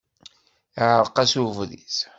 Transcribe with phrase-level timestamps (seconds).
[0.83, 1.95] Iɛreq-as ubrid.